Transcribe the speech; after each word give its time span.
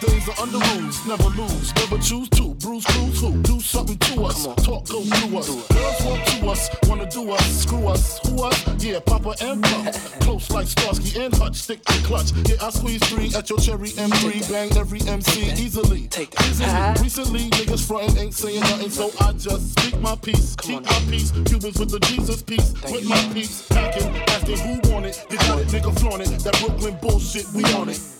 things 0.00 0.28
are 0.28 0.42
under 0.42 0.58
rules. 0.58 1.06
Never 1.06 1.28
lose, 1.30 1.74
never 1.74 1.98
choose 1.98 2.28
to. 2.30 2.54
Bruise, 2.54 2.84
cruise, 2.84 3.20
who? 3.20 3.42
Do 3.42 3.60
something 3.60 3.98
to 3.98 4.24
us. 4.24 4.44
Talk, 4.44 4.88
go 4.88 5.02
through 5.02 5.38
us. 5.38 5.48
Girls 5.68 6.04
want 6.04 6.26
to 6.26 6.48
us, 6.48 6.70
wanna 6.88 7.10
do 7.10 7.30
us. 7.30 7.62
Screw 7.62 7.86
us. 7.88 8.18
Who 8.26 8.42
us? 8.42 8.84
Yeah, 8.84 9.00
Papa 9.00 9.34
and 9.40 9.62
Pump. 9.62 9.94
Close 10.20 10.50
like 10.50 10.66
Starsky 10.66 11.20
and 11.20 11.34
Hutch. 11.36 11.56
Stick 11.56 11.84
to 11.84 12.02
clutch. 12.04 12.32
Yeah, 12.48 12.56
I 12.62 12.70
squeeze 12.70 13.02
three 13.08 13.32
at 13.34 13.48
your 13.50 13.58
cherry 13.58 13.90
M3. 13.90 14.50
Bang 14.50 14.76
every 14.76 15.00
MC 15.02 15.52
easily. 15.62 16.08
Take 16.08 16.34
Easily. 16.40 16.68
Recently, 17.02 17.50
niggas 17.50 17.86
frontin' 17.86 18.18
ain't 18.18 18.34
saying 18.34 18.60
nothing, 18.60 18.90
so 18.90 19.10
I 19.20 19.32
just 19.32 19.78
speak 19.78 20.00
my 20.00 20.16
peace. 20.16 20.56
Keep 20.56 20.84
my 20.84 21.00
peace. 21.10 21.30
Cubans 21.46 21.78
with 21.78 21.90
the 21.90 22.00
Jesus 22.00 22.42
peace. 22.42 22.72
With 22.90 23.08
my 23.08 23.30
peace. 23.32 23.66
Packing, 23.68 24.16
asking 24.28 24.58
who 24.58 24.92
want 24.92 25.06
it. 25.06 25.24
You 25.30 25.38
want 25.48 25.60
it, 25.60 25.68
nigga 25.68 25.98
flaunt 25.98 26.22
it. 26.22 26.30
That 26.40 26.58
Brooklyn 26.60 26.96
bullshit, 27.00 27.46
we 27.52 27.64
on 27.74 27.88
it. 27.88 28.19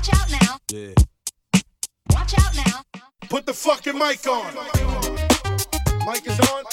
Watch 0.00 0.14
out 0.14 0.30
now. 0.30 0.56
yeah. 0.72 0.94
Watch 2.14 2.32
out 2.38 2.56
now. 2.56 2.82
Put 3.28 3.44
the 3.44 3.52
fucking 3.52 3.98
mic 3.98 4.26
on. 4.26 4.54
Mic 6.06 6.26
is 6.26 6.40
on. 6.40 6.64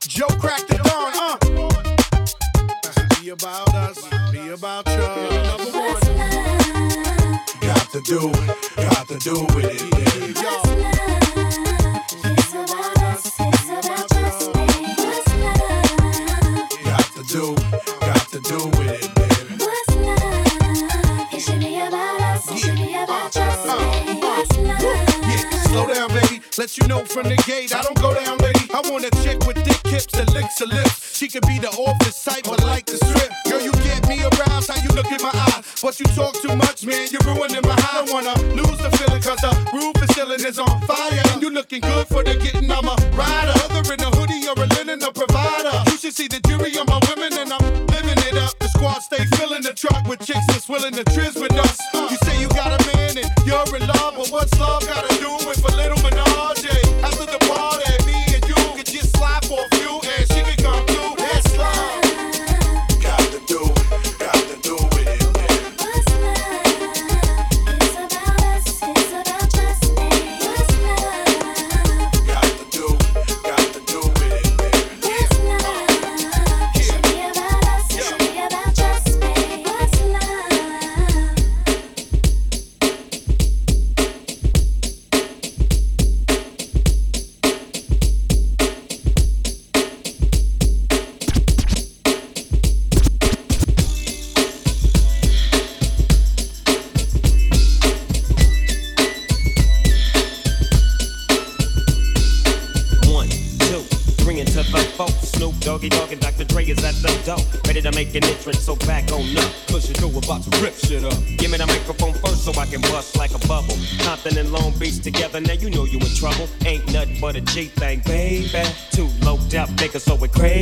Joe 0.00 0.26
cracked 0.40 0.66
the 0.66 0.78
dawn, 0.78 1.12
uh. 1.14 1.38
Be 3.20 3.28
about 3.28 3.72
us, 3.72 4.02
be 4.32 4.48
about 4.48 4.88
you. 4.88 4.96
Got 7.60 7.88
to 7.92 8.00
do, 8.04 8.32
got 8.82 9.06
to 9.06 9.18
do 9.20 9.46
with 9.54 9.70
it. 9.70 9.80
Yeah. 10.34 10.42
Yo, 10.42 11.27
Let 26.68 26.76
you 26.76 26.86
know 26.86 27.02
from 27.06 27.22
the 27.24 27.36
gate, 27.48 27.74
I 27.74 27.80
don't 27.80 27.96
go 27.96 28.12
down, 28.12 28.36
lady. 28.44 28.68
I 28.68 28.84
want 28.92 29.00
a 29.00 29.10
chick 29.24 29.40
with 29.48 29.56
thick 29.64 29.80
hips 29.88 30.12
that 30.12 30.28
licks 30.34 30.60
her 30.60 30.66
lips. 30.66 31.16
She 31.16 31.26
could 31.26 31.46
be 31.48 31.56
the 31.56 31.72
office 31.72 32.22
type, 32.22 32.44
but 32.44 32.62
like 32.62 32.84
the 32.84 33.00
strip. 33.00 33.32
Girl, 33.48 33.64
you 33.64 33.72
get 33.80 34.06
me 34.06 34.20
aroused, 34.20 34.68
how 34.68 34.76
you 34.84 34.92
look 34.92 35.08
in 35.08 35.16
my 35.24 35.32
eye. 35.32 35.64
But 35.80 35.98
you 35.98 36.04
talk 36.12 36.36
too 36.44 36.54
much, 36.56 36.84
man, 36.84 37.08
you're 37.08 37.24
ruining 37.24 37.64
my 37.64 37.72
high. 37.72 37.88
I 37.88 38.04
don't 38.04 38.12
wanna 38.12 38.36
lose 38.52 38.76
the 38.84 38.92
feeling, 39.00 39.22
cause 39.24 39.40
the 39.40 39.48
roof 39.72 39.96
is 39.96 40.12
ceiling 40.12 40.44
is 40.44 40.58
on 40.58 40.76
fire. 40.84 41.22
And 41.32 41.40
you 41.40 41.48
looking 41.48 41.80
good 41.80 42.06
for 42.06 42.22
the 42.22 42.36
getting, 42.36 42.70
I'm 42.70 42.84
a 42.84 42.96
rider. 43.16 43.56
Whether 43.72 43.94
in 43.96 44.04
a 44.04 44.10
hoodie 44.12 44.44
or 44.44 44.60
a 44.60 44.68
linen, 44.76 45.00
a 45.00 45.10
provider. 45.10 45.72
You 45.88 45.96
should 45.96 46.12
see 46.12 46.28
the 46.28 46.40
jury 46.44 46.76
on 46.76 46.84
my 46.84 47.00
women, 47.08 47.32
and 47.32 47.48
I'm 47.48 47.64
living 47.96 48.20
it 48.28 48.36
up. 48.36 48.52
The 48.60 48.68
squad 48.76 49.00
stay 49.00 49.24
filling 49.40 49.64
the 49.64 49.72
truck 49.72 50.04
with 50.04 50.20
chicks 50.20 50.44
that's 50.52 50.68
willing 50.68 50.92
to 51.00 51.04
trizz 51.16 51.40
with 51.40 51.47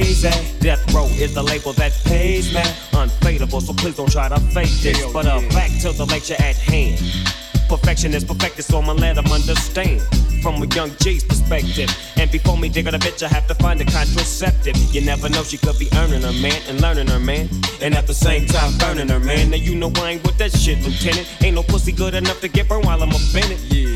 crazy. 0.06 0.58
Death 0.60 0.94
Row 0.94 1.06
is 1.06 1.34
the 1.34 1.42
label 1.42 1.72
that 1.74 1.92
pays 2.04 2.52
me. 2.52 2.60
Unfadable, 2.92 3.60
so 3.60 3.72
please 3.72 3.96
don't 3.96 4.10
try 4.10 4.28
to 4.28 4.38
fake 4.54 4.70
this. 4.82 5.12
But 5.12 5.26
uh, 5.26 5.40
back 5.50 5.70
to 5.82 5.92
the 5.92 6.06
lecture 6.06 6.36
at 6.38 6.56
hand. 6.56 7.00
Perfection 7.68 8.14
is 8.14 8.24
perfected, 8.24 8.64
so 8.64 8.78
I'ma 8.78 8.92
let 8.92 9.16
them 9.16 9.26
understand. 9.26 10.00
From 10.42 10.62
a 10.62 10.66
young 10.66 10.90
G's 11.00 11.24
perspective. 11.24 11.90
And 12.16 12.30
before 12.30 12.56
me 12.56 12.68
dig 12.68 12.86
on 12.86 12.94
a 12.94 12.98
bitch, 12.98 13.22
I 13.24 13.28
have 13.28 13.48
to 13.48 13.54
find 13.56 13.80
a 13.80 13.84
contraceptive. 13.84 14.76
You 14.94 15.00
never 15.00 15.28
know, 15.28 15.42
she 15.42 15.58
could 15.58 15.78
be 15.78 15.88
earning 15.96 16.22
her 16.22 16.32
man 16.32 16.60
and 16.68 16.80
learning 16.80 17.08
her 17.08 17.18
man. 17.18 17.48
And 17.82 17.94
at 17.94 18.06
the 18.06 18.14
same 18.14 18.46
time, 18.46 18.78
burning 18.78 19.08
her 19.08 19.18
man. 19.18 19.50
Now 19.50 19.56
you 19.56 19.74
know 19.74 19.90
I 19.96 20.12
ain't 20.12 20.22
with 20.22 20.38
that 20.38 20.52
shit, 20.52 20.78
Lieutenant. 20.84 21.26
Ain't 21.42 21.56
no 21.56 21.64
pussy 21.64 21.90
good 21.90 22.14
enough 22.14 22.40
to 22.42 22.48
get 22.48 22.68
burned 22.68 22.84
while 22.84 23.02
I'm 23.02 23.10
offended. 23.10 23.58
Yeah. 23.72 23.95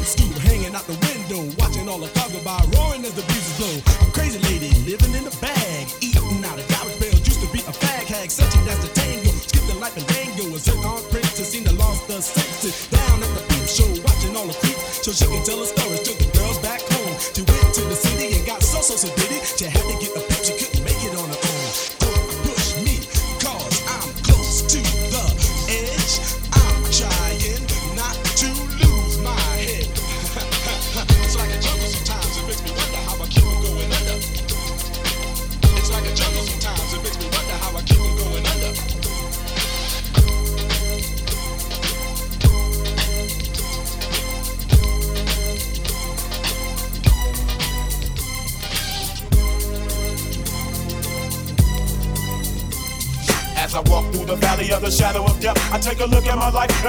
hanging 0.19 0.75
out 0.75 0.87
the 0.87 0.97
window, 1.07 1.43
watching 1.57 1.87
all 1.87 1.99
the 1.99 2.07
cars 2.09 2.31
go 2.31 2.39
by, 2.43 2.59
roaring 2.75 3.05
as 3.05 3.13
the 3.13 3.21
breezes 3.23 3.57
blow. 3.57 3.75
A 4.07 4.11
crazy 4.11 4.39
lady 4.39 4.71
living 4.87 5.13
in 5.15 5.27
a 5.27 5.35
bag, 5.39 5.87
eating 6.01 6.43
out 6.45 6.59
of 6.59 6.67
garbage 6.67 6.99
bales. 6.99 7.21
Used 7.27 7.41
to 7.41 7.49
be 7.51 7.59
a 7.59 7.73
fag 7.73 8.07
hag, 8.07 8.31
such 8.31 8.55
a 8.55 8.59
that's 8.63 8.81
the 8.83 8.91
tango. 8.95 9.31
Skipped 9.31 9.67
the 9.67 9.75
life 9.75 9.95
and 9.97 10.07
dango, 10.07 10.55
a 10.55 10.59
zircon 10.59 11.03
princess, 11.11 11.51
seen 11.51 11.63
the 11.63 11.73
lost 11.73 12.07
the 12.07 12.21
senses. 12.21 12.87
Down 12.87 13.23
at 13.23 13.31
the 13.35 13.43
peep 13.51 13.67
show, 13.67 13.89
watching 14.03 14.35
all 14.35 14.47
the 14.47 14.57
creeps, 14.59 15.03
so 15.03 15.11
she 15.11 15.25
can 15.27 15.43
tell 15.43 15.61
a 15.61 15.65
stories 15.67 15.90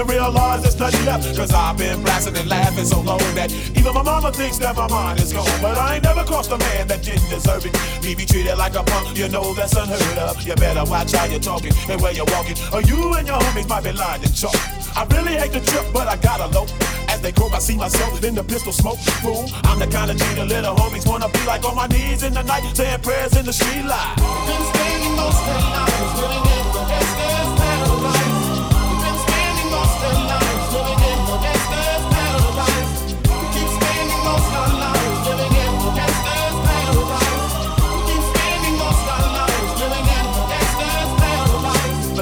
and 0.02 0.10
realize 0.10 0.62
there's 0.62 0.78
nothing 0.78 1.04
left. 1.06 1.36
Cause 1.36 1.52
I've 1.52 1.78
been 1.78 2.02
blasting 2.02 2.36
and 2.36 2.48
laughing 2.48 2.84
so 2.84 3.00
long 3.00 3.22
that 3.34 3.52
even 3.76 3.94
my 3.94 4.02
mama 4.02 4.32
thinks 4.32 4.58
that 4.58 4.76
my 4.76 4.88
mind 4.88 5.20
is 5.20 5.32
gone. 5.32 5.46
But 5.62 5.78
I 5.78 5.96
ain't 5.96 6.04
never 6.04 6.24
crossed 6.24 6.50
a 6.50 6.58
man 6.58 6.88
that 6.88 7.02
didn't 7.02 7.28
deserve 7.28 7.64
it. 7.66 7.72
Me 8.02 8.14
be 8.14 8.26
treated 8.26 8.56
like 8.56 8.74
a 8.74 8.82
punk, 8.82 9.16
you 9.16 9.28
know 9.28 9.54
that's 9.54 9.74
unheard 9.76 10.18
of. 10.18 10.42
You 10.42 10.54
better 10.56 10.84
watch 10.90 11.12
how 11.12 11.24
you're 11.26 11.40
talking 11.40 11.72
and 11.88 12.00
where 12.00 12.12
you're 12.12 12.26
walking, 12.26 12.56
or 12.72 12.82
you 12.82 13.14
and 13.14 13.26
your 13.26 13.38
homies 13.38 13.68
might 13.68 13.84
be 13.84 13.92
lying 13.92 14.22
to 14.22 14.32
chalk. 14.34 14.56
I 14.96 15.06
really 15.10 15.38
hate 15.38 15.52
the 15.52 15.60
trip, 15.60 15.86
but 15.92 16.08
I 16.08 16.16
gotta 16.16 16.46
low. 16.52 16.66
As 17.08 17.20
they 17.20 17.32
croak, 17.32 17.52
I 17.52 17.58
see 17.58 17.76
myself 17.76 18.22
in 18.24 18.34
the 18.34 18.44
pistol 18.44 18.72
smoke. 18.72 18.98
Fool, 19.22 19.48
I'm 19.64 19.78
the 19.78 19.86
kind 19.86 20.10
of 20.10 20.16
G 20.16 20.24
the 20.34 20.44
little 20.44 20.74
homies 20.74 21.06
wanna 21.06 21.28
be 21.28 21.44
like 21.46 21.64
on 21.64 21.76
my 21.76 21.86
knees 21.86 22.22
in 22.22 22.34
the 22.34 22.42
night, 22.42 22.64
saying 22.74 23.00
prayers 23.00 23.36
in 23.36 23.46
the 23.46 23.52
street 23.52 23.84
light. 23.84 24.16
Been 24.46 24.62
spending 24.74 25.16
most 25.16 25.38
of 25.38 25.46
the 25.46 25.70
gangster's 25.76 26.61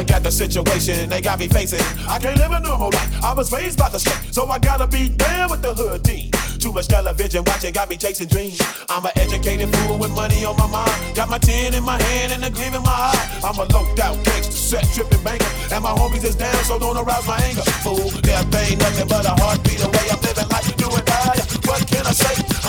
Look 0.01 0.13
at 0.13 0.23
the 0.23 0.31
situation 0.31 1.11
they 1.11 1.21
got 1.21 1.39
me 1.39 1.47
facing. 1.47 1.85
I 2.09 2.19
can't 2.19 2.39
live 2.39 2.53
a 2.53 2.61
normal 2.61 2.89
life. 2.89 3.23
I 3.23 3.35
was 3.35 3.53
raised 3.53 3.79
by 3.79 3.91
the 3.91 4.01
street, 4.01 4.33
so 4.33 4.47
I 4.47 4.59
gotta 4.59 4.87
be 4.87 5.11
down 5.11 5.51
with 5.51 5.61
the 5.61 5.75
hood 5.75 6.03
team. 6.03 6.31
Too 6.59 6.73
much 6.73 6.89
television 6.89 7.45
watching 7.45 7.75
got 7.75 7.91
me 7.91 7.99
chasing 7.99 8.27
dreams. 8.27 8.59
I'm 8.89 9.05
an 9.05 9.13
educated 9.17 9.69
fool 9.77 9.99
with 9.99 10.13
money 10.13 10.43
on 10.47 10.57
my 10.57 10.67
mind. 10.69 11.15
Got 11.15 11.29
my 11.29 11.37
tin 11.37 11.75
in 11.75 11.85
my 11.85 12.01
hand 12.01 12.33
and 12.33 12.43
a 12.43 12.49
gleam 12.49 12.73
in 12.73 12.83
my 12.83 12.97
eye. 13.13 13.41
I'm 13.45 13.59
a 13.59 13.69
loped 13.77 14.01
out 14.01 14.17
gangster, 14.25 14.53
set 14.53 14.89
tripping 14.95 15.23
banker. 15.23 15.45
And 15.71 15.85
my 15.85 15.93
homies 15.93 16.25
is 16.25 16.35
down, 16.35 16.65
so 16.65 16.79
don't 16.79 16.97
arouse 16.97 17.27
my 17.27 17.37
anger. 17.37 17.61
Fool, 17.85 18.09
death 18.25 18.49
ain't 18.57 18.81
nothing 18.81 19.07
but 19.07 19.27
a 19.27 19.37
heartbeat 19.37 19.85
away. 19.85 20.07
I'm 20.09 20.21
living 20.25 20.49
life, 20.49 20.77
do 20.81 20.89
and 20.89 21.05
die. 21.05 21.45
What 21.69 21.87
can 21.87 22.07
I 22.07 22.13
say? 22.13 22.60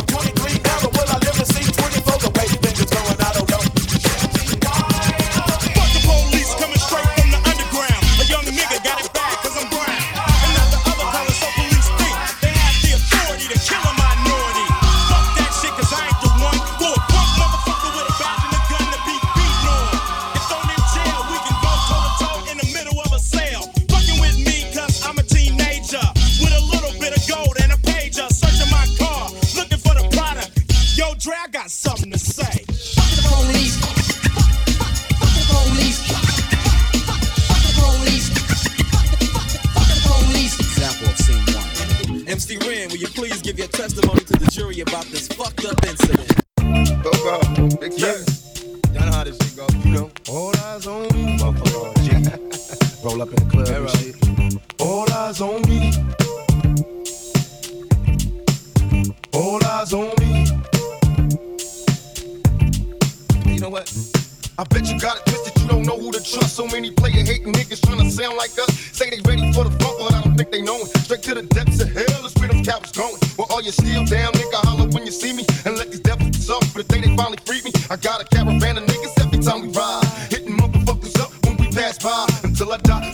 Got 65.11 65.27
it 65.27 65.31
twisted, 65.31 65.61
you 65.61 65.67
don't 65.67 65.85
know 65.85 65.97
who 65.97 66.11
to 66.11 66.23
trust. 66.23 66.55
So 66.55 66.65
many 66.67 66.91
player 66.91 67.23
hating 67.23 67.53
niggas 67.53 67.81
trying 67.85 67.99
to 67.99 68.09
sound 68.09 68.37
like 68.37 68.51
us. 68.57 68.71
Say 68.91 69.09
they 69.09 69.19
ready 69.27 69.51
for 69.53 69.63
the 69.63 69.71
funk, 69.79 69.95
but 69.99 70.13
I 70.13 70.21
don't 70.21 70.35
think 70.35 70.51
they 70.51 70.61
know 70.61 70.77
it. 70.77 70.87
Straight 71.03 71.23
to 71.23 71.35
the 71.35 71.43
depths 71.43 71.81
of 71.81 71.91
hell 71.91 72.25
is 72.25 72.33
where 72.35 72.47
them 72.47 72.63
cowards 72.63 72.91
going. 72.91 73.17
Well, 73.37 73.47
all 73.49 73.61
you 73.61 73.71
still 73.71 74.05
down, 74.05 74.31
nigga, 74.33 74.59
holler 74.67 74.87
when 74.89 75.05
you 75.05 75.11
see 75.11 75.33
me. 75.33 75.45
And 75.65 75.77
let 75.77 75.91
these 75.91 75.99
devils 75.99 76.45
suffer 76.45 76.65
for 76.65 76.83
the 76.83 76.87
day 76.87 77.01
they 77.01 77.15
finally 77.15 77.39
free 77.45 77.61
me. 77.63 77.71
I 77.89 77.95
got 77.97 78.21
a 78.21 78.25
caravan 78.25 78.77
of 78.77 78.85
niggas 78.85 79.13
every 79.23 79.39
time 79.39 79.61
we 79.61 79.69
ride. 79.73 80.05
Hitting 80.29 80.55
motherfuckers 80.57 81.19
up 81.19 81.31
when 81.45 81.57
we 81.57 81.67
pass 81.75 81.97
by. 81.99 82.27
Until 82.43 82.71
I 82.71 82.77
die, 82.77 83.10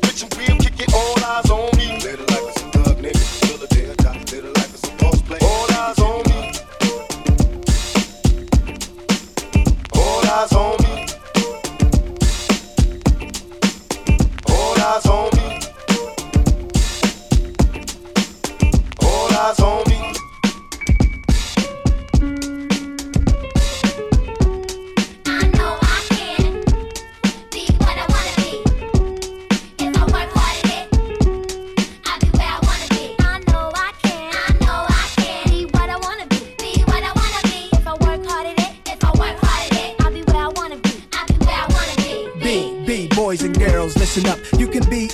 motherfucker. 0.00 0.48
Let's 0.48 0.57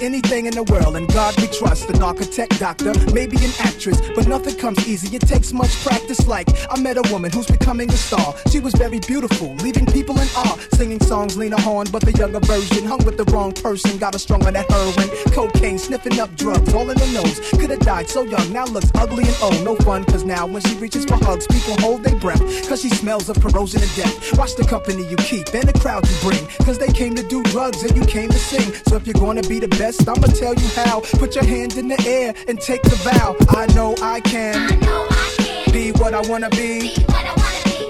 anything 0.04 0.46
in 0.46 0.54
the 0.54 0.62
world, 0.64 0.96
and 0.96 1.08
God 1.12 1.34
we 1.40 1.46
trust. 1.48 1.88
An 1.90 2.02
architect, 2.02 2.58
doctor, 2.60 2.92
maybe 3.12 3.36
an 3.38 3.52
actress, 3.60 4.00
but 4.14 4.26
nothing 4.28 4.56
comes 4.56 4.86
easy. 4.86 5.14
It 5.16 5.22
takes 5.22 5.52
much 5.52 5.72
practice. 5.82 6.26
Like 6.26 6.48
I 6.70 6.80
met 6.80 6.96
a 6.96 7.02
woman 7.12 7.32
who's 7.32 7.46
becoming 7.46 7.88
a 7.90 7.96
star. 7.96 8.34
She 8.50 8.60
was 8.60 8.74
very 8.74 9.00
beautiful, 9.00 9.54
leaving 9.56 9.86
people 9.86 10.18
in 10.20 10.28
awe. 10.36 10.58
Singing 10.74 11.00
songs, 11.00 11.36
Lena 11.36 11.60
Horne, 11.60 11.88
but 11.90 12.02
the 12.02 12.12
younger 12.12 12.40
version 12.40 12.84
hung 12.84 13.04
with 13.04 13.16
the 13.16 13.24
wrong 13.32 13.52
person. 13.52 13.98
Got 13.98 14.14
a 14.14 14.18
strung 14.18 14.46
on 14.46 14.52
that 14.54 14.70
heroin, 14.70 15.08
cocaine, 15.32 15.78
sniffing 15.78 16.20
up 16.20 16.34
drugs, 16.36 16.72
all 16.74 16.88
in 16.90 16.98
the 16.98 17.10
nose. 17.12 17.40
Could 17.58 17.70
have 17.70 17.80
died 17.80 18.08
so 18.08 18.22
young, 18.22 18.52
now 18.52 18.66
looks 18.66 18.90
ugly 18.94 19.24
and 19.24 19.36
old. 19.42 19.62
No 19.64 19.76
fun, 19.76 20.04
cause 20.04 20.24
now 20.24 20.46
when 20.46 20.62
she 20.62 20.74
reaches 20.76 21.04
for 21.04 21.16
hugs, 21.16 21.46
people 21.46 21.76
hold 21.80 22.02
their 22.04 22.16
breath. 22.16 22.42
Cause 22.68 22.82
she 22.82 22.90
smells 22.90 23.28
of 23.28 23.40
corrosion 23.40 23.82
and 23.82 23.94
death. 23.96 24.38
Watch 24.38 24.54
the 24.56 24.64
company 24.64 25.06
you 25.08 25.16
keep 25.16 25.52
and 25.54 25.68
the 25.68 25.78
crowd 25.78 26.06
you 26.08 26.16
bring. 26.20 26.46
Cause 26.66 26.78
they 26.78 26.92
came 26.92 27.14
to 27.14 27.22
do 27.22 27.42
drugs 27.44 27.82
and 27.82 27.96
you 27.96 28.03
came 28.06 28.30
to 28.30 28.38
sing. 28.38 28.72
So 28.86 28.96
if 28.96 29.06
you're 29.06 29.14
gonna 29.14 29.42
be 29.42 29.58
the 29.58 29.68
best, 29.68 30.08
I'ma 30.08 30.26
tell 30.28 30.54
you 30.54 30.68
how. 30.74 31.00
Put 31.18 31.34
your 31.34 31.44
hand 31.44 31.76
in 31.76 31.88
the 31.88 32.00
air 32.06 32.34
and 32.48 32.60
take 32.60 32.82
the 32.82 32.96
vow. 32.96 33.36
I 33.50 33.66
know 33.74 33.94
I 34.02 34.20
can. 34.20 34.72
I 34.72 34.76
know 34.76 35.06
I 35.10 35.34
can. 35.38 35.72
Be 35.72 35.92
what 35.92 36.14
I 36.14 36.20
wanna 36.28 36.50
be. 36.50 36.92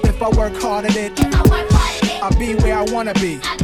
If 0.05 0.23
I 0.23 0.29
work 0.31 0.55
hard 0.61 0.85
at 0.87 0.97
it, 0.97 1.13
I'll 2.23 2.39
be 2.39 2.55
where 2.57 2.79
I 2.79 2.83
wanna 2.91 3.15
be. 3.15 3.37
Nas. 3.37 3.64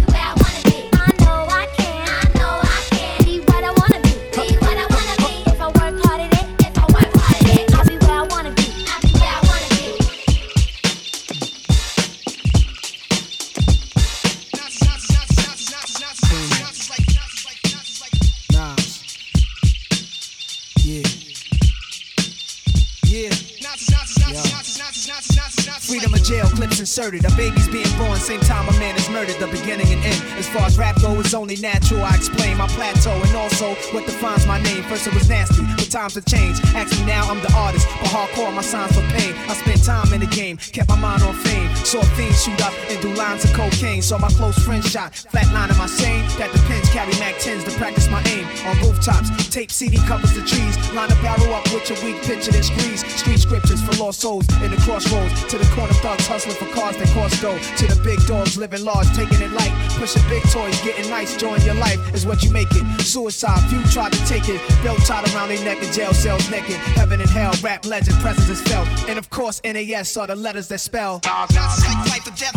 Inserted. 27.01 27.25
A 27.25 27.35
baby's 27.37 27.69
being 27.69 27.89
born, 27.99 28.10
same 28.21 28.41
time 28.41 28.69
a 28.69 28.73
man 28.79 28.97
is 28.97 29.09
murdered. 29.09 29.37
The 29.41 29.47
beginning 29.49 29.89
and 29.93 30.05
end. 30.05 30.21
As 30.39 30.49
far 30.49 30.63
as 30.63 30.79
rap 30.79 31.01
go, 31.01 31.19
it's 31.21 31.35
only 31.35 31.57
natural. 31.57 32.05
I 32.05 32.15
explain 32.15 32.57
my 32.59 32.69
plateau 32.69 33.13
and 33.13 33.35
also 33.37 33.75
what 33.93 34.07
defines 34.07 34.47
my 34.47 34.61
name. 34.63 34.83
First 34.85 35.07
it 35.07 35.15
was 35.15 35.29
nasty, 35.29 35.63
but 35.77 35.91
times 35.91 36.15
have 36.15 36.27
changed. 36.27 36.63
Me 36.75 37.07
now, 37.07 37.29
I'm 37.31 37.41
the 37.41 37.53
artist. 37.55 37.87
But 38.01 38.11
hardcore, 38.11 38.53
my 38.55 38.63
signs 38.63 38.93
for 38.93 39.03
pain. 39.17 39.35
I 39.49 39.55
spent 39.55 39.85
time 39.85 40.13
in 40.13 40.21
the 40.21 40.27
game, 40.27 40.57
kept 40.59 40.89
my 40.89 40.97
mind 40.97 41.23
on 41.23 41.35
fame. 41.35 41.75
Saw 41.77 42.03
fiends 42.17 42.45
shoot 42.45 42.61
up 42.63 42.75
and 42.91 43.01
do 43.01 43.13
lines 43.15 43.45
of 43.45 43.53
cocaine. 43.53 44.03
Saw 44.03 44.19
my 44.19 44.29
close 44.31 44.59
friend 44.59 44.85
shot, 44.85 45.13
flatline 45.13 45.71
in 45.71 45.79
my 45.79 45.87
sane. 45.87 46.25
That 46.39 46.53
depends, 46.53 46.89
carry 46.91 47.13
Mac 47.19 47.37
10s 47.37 47.65
to 47.65 47.73
practice 47.79 48.09
my 48.11 48.23
aim. 48.29 48.47
On 48.67 48.77
rooftops, 48.83 49.31
tape 49.49 49.71
CD 49.71 49.97
covers 50.07 50.35
the 50.35 50.43
trees. 50.43 50.77
Line 50.93 51.11
a 51.11 51.15
barrel 51.23 51.55
up 51.55 51.65
with 51.73 51.89
your 51.89 51.99
weak 52.05 52.23
picture, 52.23 52.53
then 52.53 52.63
squeeze. 52.63 53.05
Street 53.17 53.39
scriptures 53.39 53.83
for 53.83 53.97
lost 54.03 54.21
souls 54.21 54.47
in 54.63 54.71
the 54.71 54.77
crossroads. 54.79 55.33
To 55.51 55.59
the 55.59 55.69
corner 55.75 55.95
thugs 56.05 56.27
hustling 56.27 56.57
for 56.57 56.67
cars 56.75 56.97
that 56.97 57.09
cost 57.15 57.41
dough. 57.41 57.59
To 57.59 57.87
the 57.87 58.01
big 58.11 58.27
dogs 58.27 58.57
living 58.57 58.85
large, 58.85 59.07
taking 59.15 59.41
it 59.41 59.53
light. 59.53 59.73
Pushing 59.99 60.23
big 60.29 60.43
toys, 60.51 60.81
getting 60.83 61.09
nice, 61.11 61.37
join 61.37 61.61
your 61.63 61.77
life 61.77 62.01
is 62.13 62.27
what 62.27 62.43
you 62.43 62.51
make 62.51 62.69
it. 62.73 62.85
Suicide, 63.01 63.61
few 63.71 63.83
tried 63.85 64.13
to 64.13 64.19
take 64.27 64.49
it. 64.49 64.61
Belt 64.83 64.99
tied 65.07 65.25
around 65.33 65.49
their 65.49 65.65
neck 65.65 65.81
in 65.83 65.93
jail 65.93 66.13
cells 66.13 66.51
naked. 66.51 66.77
Heaven 66.99 67.21
and 67.21 67.31
hell, 67.31 67.53
rap 67.63 67.87
legend, 67.87 68.19
presence 68.19 68.49
is 68.49 68.61
felt. 68.63 68.89
And 69.09 69.17
of 69.19 69.31
course, 69.31 69.61
NAS 69.63 70.17
are 70.17 70.27
the 70.27 70.35
letters 70.35 70.67
that 70.69 70.81
spell. 70.81 71.21
Not 71.25 71.51
like 71.55 72.07
life 72.11 72.27
or 72.27 72.35
death. 72.37 72.55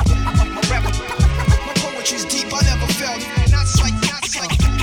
My 1.68 1.74
poetry's 1.76 2.26
deep, 2.26 2.52
I 2.52 2.62
never 2.72 2.92
felt. 2.94 3.22
Not 3.52 3.68
like, 3.80 3.94
not 4.02 4.80
like 4.80 4.83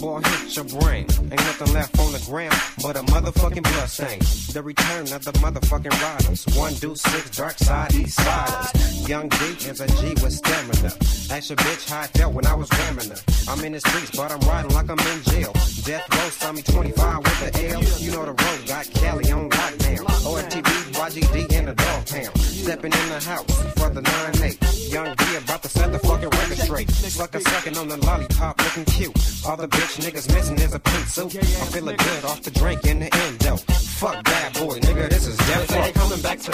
Ball 0.00 0.20
hits 0.20 0.56
your 0.56 0.64
brain, 0.64 1.06
ain't 1.20 1.30
nothing 1.30 1.72
left 1.74 1.98
on 1.98 2.12
the 2.12 2.22
ground 2.26 2.54
but 2.82 2.96
a 2.96 3.02
motherfucking 3.02 3.62
blood 3.62 3.88
stain. 3.88 4.18
The 4.52 4.62
return 4.62 5.12
of 5.12 5.24
the 5.24 5.32
motherfucking 5.32 5.96
riders. 6.02 6.44
One 6.56 6.74
do 6.74 6.94
six, 6.96 7.36
dark 7.36 7.58
side, 7.58 7.94
east 7.94 8.20
siders. 8.20 9.08
Young 9.08 9.30
G 9.30 9.44
is 9.68 9.80
a 9.80 9.86
G 9.86 10.14
with 10.22 10.32
stamina. 10.32 10.92
Ask 11.30 11.50
your 11.50 11.56
bitch 11.56 11.88
how 11.88 12.00
I 12.00 12.06
felt 12.08 12.34
when 12.34 12.46
I 12.46 12.54
was 12.54 12.68
ramming 12.72 13.10
her. 13.10 13.16
I'm 13.48 13.64
in 13.64 13.72
the 13.72 13.80
streets, 13.80 14.10
but 14.16 14.32
I'm 14.32 14.40
riding 14.40 14.72
like 14.72 14.90
I'm 14.90 14.98
in 14.98 15.22
jail. 15.24 15.52
Death 15.84 16.06
row 16.10 16.28
saw 16.30 16.52
me 16.52 16.62
25 16.62 17.18
with 17.18 17.52
the 17.52 17.68
L. 17.70 17.82
You 18.00 18.10
know 18.12 18.24
the 18.24 18.32
road 18.32 18.66
got 18.66 18.90
Cali 18.90 19.30
on 19.32 19.50
lockdown. 19.50 20.04
OFTV, 20.26 20.81
YGD 21.02 21.52
in 21.58 21.64
the 21.64 21.74
dog 21.74 22.06
pound. 22.06 22.38
Stepping 22.38 22.92
in 22.92 23.08
the 23.08 23.18
house 23.18 23.62
for 23.74 23.90
the 23.90 24.02
9-8. 24.02 24.92
Young 24.92 25.16
D 25.16 25.24
about 25.36 25.60
to 25.64 25.68
set 25.68 25.90
the 25.90 25.98
fucking 25.98 26.28
record 26.28 26.58
straight. 26.58 26.90
Sucker 26.90 27.40
sucking 27.40 27.76
on 27.76 27.88
the 27.88 27.96
lollipop, 28.06 28.56
looking 28.62 28.84
cute. 28.84 29.16
All 29.44 29.56
the 29.56 29.66
bitch 29.66 29.98
niggas 29.98 30.32
missing 30.32 30.58
is 30.58 30.74
a 30.74 30.78
pink 30.78 31.06
suit. 31.06 31.34
I'm 31.34 31.66
feeling 31.72 31.96
good 31.96 32.24
off 32.24 32.42
the 32.42 32.52
drink 32.52 32.84
in 32.84 33.00
the 33.00 33.12
endo. 33.12 33.56
Fuck 33.56 34.22
bad 34.22 34.54
boy, 34.54 34.78
nigga, 34.78 35.08
this 35.08 35.26
is 35.26 35.36
death. 35.38 35.66
They 35.66 35.74
say 35.74 35.82
they 35.82 35.92
coming 35.92 36.22
back 36.22 36.38
to 36.38 36.50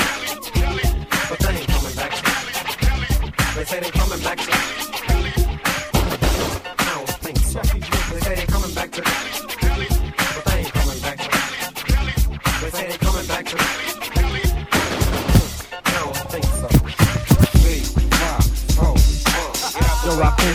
but 1.29 1.39
they 1.41 1.55
ain't 1.55 1.69
coming 1.69 1.95
back 1.95 2.15
to 2.15 3.55
They 3.55 3.65
say 3.65 3.81
they 3.81 3.91
coming 3.91 4.21
back 4.21 4.39
to 4.39 4.49
I 4.51 4.88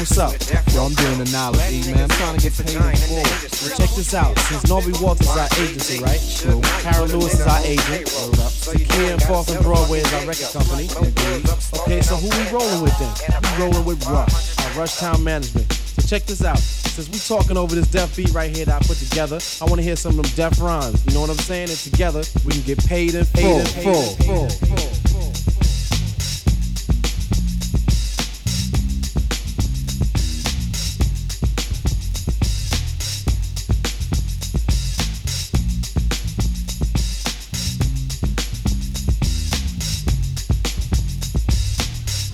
what's 0.03 0.17
up? 0.17 0.35
Yo, 0.73 0.83
I'm 0.83 0.93
doing 0.95 1.21
analogy, 1.21 1.79
man. 1.93 2.03
I'm 2.03 2.09
trying 2.09 2.35
to 2.35 2.43
get 2.43 2.51
paid 2.59 2.75
in 2.75 2.95
full. 3.07 3.23
Well, 3.23 3.77
check 3.79 3.89
this 3.95 4.13
out. 4.13 4.37
Since 4.51 4.63
Norby 4.63 4.91
Walters 5.01 5.29
is 5.29 5.37
our 5.37 5.47
agency, 5.63 6.03
right? 6.03 6.19
True. 6.19 6.59
Carol 6.83 7.07
Lewis 7.07 7.39
is 7.39 7.47
our 7.47 7.63
agent. 7.63 8.07
Sakia 8.11 9.13
and 9.13 9.23
Far 9.23 9.45
from 9.45 9.63
Broadway 9.63 9.99
is 9.99 10.13
our 10.13 10.25
record 10.27 10.51
company. 10.51 10.91
Okay, 11.87 12.01
so 12.01 12.15
who 12.17 12.27
we 12.27 12.43
rolling 12.51 12.83
with 12.83 12.97
then? 12.99 13.15
We 13.15 13.63
rolling 13.63 13.85
with 13.85 14.05
Rush, 14.07 14.59
our 14.59 14.71
Rush 14.81 14.97
Town 14.97 15.23
Management. 15.23 15.71
So 15.71 16.01
check 16.01 16.23
this 16.23 16.43
out. 16.43 16.59
Since 16.59 17.07
we 17.07 17.17
talking 17.19 17.55
over 17.55 17.73
this 17.73 17.87
deaf 17.87 18.13
beat 18.17 18.33
right 18.33 18.53
here 18.53 18.65
that 18.65 18.83
I 18.83 18.85
put 18.85 18.97
together, 18.97 19.39
I 19.61 19.65
want 19.65 19.77
to 19.77 19.83
hear 19.83 19.95
some 19.95 20.19
of 20.19 20.25
them 20.25 20.35
deaf 20.35 20.59
rhymes. 20.59 21.05
You 21.07 21.13
know 21.13 21.21
what 21.21 21.29
I'm 21.29 21.37
saying? 21.37 21.69
And 21.69 21.79
together 21.79 22.23
we 22.45 22.51
can 22.51 22.61
get 22.63 22.85
paid 22.85 23.15
in 23.15 23.23
full. 23.23 23.63
Full, 23.63 24.15
full, 24.19 24.49
full. 24.49 25.02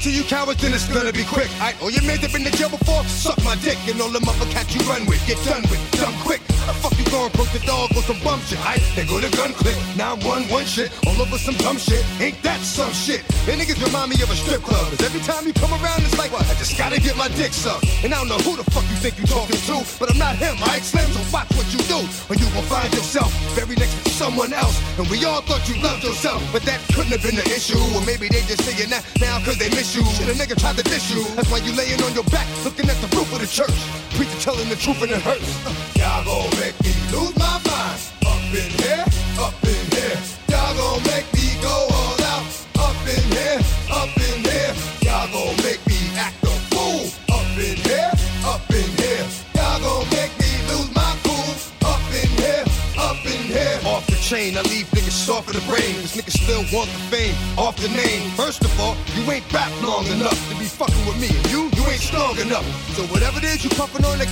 It 0.00 0.04
to 0.04 0.10
you 0.10 0.24
cowards, 0.24 0.62
then 0.62 0.72
it's 0.72 0.88
gonna 0.88 1.12
be 1.12 1.24
quick. 1.24 1.48
I 1.60 1.74
oh 1.80 1.88
you 1.88 2.00
made 2.02 2.20
have 2.20 2.32
been 2.32 2.44
to 2.44 2.50
jail 2.50 2.70
before? 2.70 3.04
Suck 3.04 3.42
my 3.44 3.56
dick 3.56 3.78
and 3.88 4.00
all 4.00 4.10
the 4.10 4.20
mother 4.20 4.46
cats 4.50 4.74
you 4.74 4.80
run 4.88 5.06
with. 5.06 5.24
Get 5.26 5.42
done 5.44 5.62
with, 5.62 5.90
done 5.92 6.14
quick. 6.22 6.49
Fuck 6.80 6.96
you 6.96 7.04
going 7.12 7.28
broke 7.36 7.52
the 7.52 7.60
dog 7.68 7.92
with 7.92 8.08
some 8.08 8.16
bum 8.24 8.40
shit? 8.48 8.56
I 8.64 8.80
they 8.96 9.04
go 9.04 9.20
to 9.20 9.28
gun 9.36 9.52
click. 9.52 9.76
Now 10.00 10.16
I'm 10.16 10.20
one 10.24 10.48
one 10.48 10.64
shit 10.64 10.88
all 11.06 11.20
over 11.20 11.36
some 11.36 11.54
dumb 11.60 11.76
shit. 11.76 12.00
Ain't 12.20 12.40
that 12.42 12.60
some 12.64 12.92
shit? 12.92 13.20
And 13.44 13.60
niggas 13.60 13.76
remind 13.84 14.08
me 14.08 14.16
of 14.24 14.32
a 14.32 14.36
strip 14.36 14.64
club. 14.64 14.88
Cause 14.88 15.04
every 15.04 15.20
time 15.20 15.44
you 15.44 15.52
come 15.52 15.76
around, 15.76 16.00
it's 16.00 16.16
like? 16.16 16.32
I 16.32 16.56
just 16.56 16.78
gotta 16.78 16.98
get 16.98 17.16
my 17.20 17.28
dick 17.36 17.52
sucked. 17.52 17.84
And 18.00 18.14
I 18.14 18.16
don't 18.16 18.32
know 18.32 18.40
who 18.40 18.56
the 18.56 18.64
fuck 18.72 18.84
you 18.88 18.96
think 18.96 19.20
you 19.20 19.26
talking 19.28 19.60
to, 19.68 19.84
but 20.00 20.08
I'm 20.08 20.16
not 20.16 20.36
him, 20.40 20.56
right? 20.64 20.80
Slim, 20.80 21.04
so 21.12 21.20
watch 21.28 21.52
what 21.52 21.68
you 21.68 21.84
do, 21.84 22.00
or 22.32 22.34
you 22.40 22.48
will 22.56 22.64
find 22.64 22.88
yourself 22.94 23.28
very 23.52 23.76
next 23.76 24.00
to 24.04 24.10
someone 24.16 24.52
else. 24.56 24.80
And 24.96 25.04
we 25.12 25.20
all 25.28 25.42
thought 25.42 25.68
you 25.68 25.76
loved 25.82 26.04
yourself, 26.04 26.40
but 26.48 26.62
that 26.64 26.80
couldn't 26.96 27.12
have 27.12 27.20
been 27.20 27.36
the 27.36 27.44
issue. 27.52 27.76
Or 27.92 28.00
maybe 28.08 28.32
they 28.32 28.40
just 28.48 28.64
saying 28.64 28.88
that 28.88 29.04
now 29.20 29.36
cause 29.44 29.58
they 29.58 29.68
miss 29.68 29.92
you. 29.92 30.04
Shit, 30.16 30.32
a 30.32 30.36
nigga 30.38 30.56
tried 30.56 30.80
to 30.80 30.84
diss 30.84 31.12
you. 31.12 31.28
That's 31.36 31.50
why 31.52 31.60
you 31.60 31.76
laying 31.76 32.00
on 32.00 32.14
your 32.16 32.24
back, 32.32 32.48
looking 32.64 32.88
at 32.88 32.96
the 33.04 33.10
roof 33.12 33.28
of 33.36 33.44
the 33.44 33.50
church. 33.50 33.76
Preacher 34.16 34.40
telling 34.40 34.68
the 34.68 34.76
truth 34.76 35.02
and 35.02 35.12
it 35.12 35.20
hurts. 35.20 35.50
Y'all 35.96 36.24
gon' 36.24 36.48
make 36.60 36.69
me 36.82 36.92
lose 37.12 37.34
my 37.36 37.58
mind. 37.66 38.00
Up 38.26 38.42
in 38.54 38.70
here, 38.82 39.04
up 39.38 39.54
in 39.64 39.82
here. 39.94 40.18
Y'all 40.50 40.74
gon' 40.76 41.02
make 41.04 41.26
me 41.34 41.56
go 41.62 41.74
all 41.90 42.22
out. 42.34 42.44
Up 42.78 42.96
in 43.06 43.24
here, 43.34 43.58
up 43.90 44.12
in 44.16 44.36
here. 44.44 44.72
Y'all 45.02 45.28
gon' 45.32 45.56
make 45.64 45.82
me 45.86 45.98
act 46.16 46.42
a 46.44 46.54
fool. 46.70 47.08
Up 47.32 47.46
in 47.58 47.76
here, 47.88 48.12
up 48.44 48.62
in 48.70 48.88
here. 49.00 49.26
Y'all 49.56 49.80
gon' 49.80 50.06
make 50.10 50.32
me 50.38 50.50
lose 50.70 50.90
my 50.94 51.10
cool. 51.24 51.52
Up 51.88 52.02
in 52.14 52.30
here, 52.38 52.64
up 52.98 53.20
in 53.24 53.42
here. 53.50 53.78
Off 53.86 54.06
the 54.06 54.16
chain, 54.16 54.56
I 54.56 54.62
leave 54.62 54.86
niggas 54.90 55.16
soft 55.26 55.48
in 55.48 55.58
the 55.58 55.66
brain. 55.66 55.94
Cause 56.00 56.14
niggas 56.16 56.38
still 56.38 56.64
want 56.76 56.90
the 56.90 57.00
fame. 57.10 57.34
Off 57.58 57.76
the 57.76 57.88
name. 57.88 58.30
First 58.36 58.64
of 58.64 58.72
all, 58.80 58.96
you 59.16 59.30
ain't 59.30 59.44
rap 59.52 59.70
long 59.82 60.06
enough 60.06 60.38
to 60.50 60.54
be 60.58 60.66
fucking 60.66 61.04
with 61.06 61.18
me. 61.20 61.28
And 61.28 61.50
you, 61.50 61.70
you 61.74 61.82
ain't 61.90 62.00
strong 62.00 62.38
enough. 62.38 62.66
So 62.94 63.02
whatever 63.10 63.38
it 63.38 63.44
is 63.44 63.64
you 63.64 63.70
puffin' 63.70 64.04
on, 64.04 64.18
that 64.18 64.29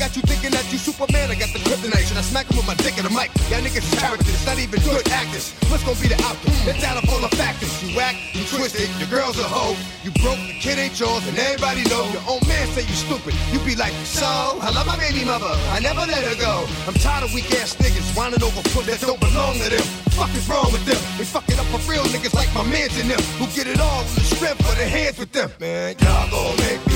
yours, 11.00 11.26
and 11.28 11.38
everybody 11.38 11.82
know. 11.84 12.04
Your 12.10 12.22
own 12.26 12.42
man 12.46 12.66
say 12.74 12.82
you 12.82 12.96
stupid. 12.98 13.34
You 13.52 13.58
be 13.60 13.74
like, 13.76 13.92
so, 14.04 14.26
I 14.26 14.70
love 14.74 14.86
my 14.86 14.96
baby 14.98 15.24
mother. 15.24 15.50
I 15.70 15.80
never 15.80 16.00
let 16.00 16.22
her 16.24 16.34
go. 16.34 16.66
I'm 16.86 16.94
tired 16.94 17.24
of 17.24 17.32
weak 17.32 17.50
ass 17.60 17.76
niggas 17.76 18.16
whining 18.16 18.42
over 18.42 18.62
foot 18.70 18.86
that 18.86 19.00
don't 19.00 19.20
belong 19.20 19.58
to 19.58 19.70
them. 19.70 19.86
Fuck 20.18 20.34
is 20.34 20.48
wrong 20.48 20.72
with 20.72 20.84
them? 20.86 20.98
They 21.16 21.24
fuck 21.24 21.48
it 21.48 21.58
up 21.58 21.66
for 21.66 21.80
real 21.90 22.04
niggas 22.04 22.34
like 22.34 22.52
my 22.54 22.64
mans 22.64 22.98
and 22.98 23.10
them. 23.10 23.20
Who 23.38 23.46
get 23.54 23.66
it 23.66 23.80
all 23.80 24.02
with 24.02 24.14
the 24.14 24.24
strength 24.34 24.64
for 24.66 24.74
their 24.74 24.88
hands 24.88 25.18
with 25.18 25.32
them. 25.32 25.50
Man, 25.60 25.94
y'all 26.00 26.30
gon' 26.30 26.56
make 26.58 26.87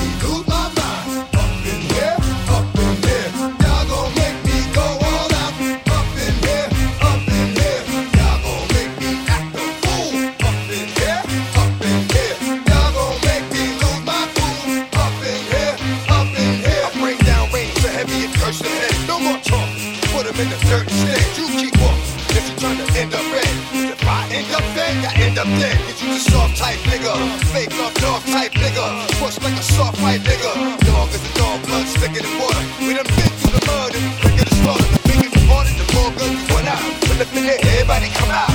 Dead. 25.59 25.77
Get 25.87 26.01
you 26.01 26.13
the 26.13 26.19
soft 26.19 26.57
type 26.57 26.79
nigga, 26.89 27.13
fake 27.53 27.73
up 27.85 27.93
dog 27.95 28.21
type 28.23 28.53
nigga, 28.53 28.85
push 29.19 29.37
like 29.41 29.53
a 29.53 29.61
soft 29.61 30.01
white 30.01 30.21
nigga. 30.21 30.51
Dog 30.85 31.09
is 31.09 31.21
a 31.21 31.33
dog, 31.37 31.61
blood 31.65 31.87
thicker 31.87 32.21
than 32.21 32.39
water. 32.39 32.63
We 32.79 32.93
done 32.93 33.05
been 33.05 33.31
through 33.37 33.59
the 33.59 33.65
mud 33.67 33.95
and 33.95 34.21
quicker 34.21 34.45
to 34.45 34.55
slaughter. 34.55 34.87
The 34.93 35.01
bigger 35.07 35.29
you 35.29 35.49
wanted, 35.49 35.75
the 35.77 35.85
more 35.93 36.11
good 36.17 36.31
you 36.31 36.55
went 36.55 36.67
out. 36.67 36.81
When 37.07 37.17
the 37.19 37.27
minute 37.35 37.59
everybody 37.65 38.09
come 38.09 38.31
out. 38.31 38.52